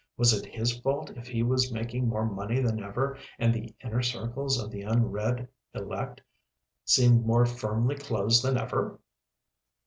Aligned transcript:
Was 0.17 0.33
it 0.33 0.47
his 0.55 0.75
fault 0.79 1.11
if 1.11 1.27
he 1.27 1.43
was 1.43 1.71
making 1.71 2.07
more 2.09 2.25
money 2.25 2.59
than 2.59 2.81
ever 2.81 3.19
and 3.37 3.53
the 3.53 3.71
inner 3.83 4.01
circles 4.01 4.59
of 4.59 4.71
the 4.71 4.81
unread 4.81 5.47
elect 5.75 6.21
seemed 6.85 7.23
more 7.23 7.45
firmly 7.45 7.93
closed 7.97 8.43
than 8.43 8.57
ever? 8.57 8.99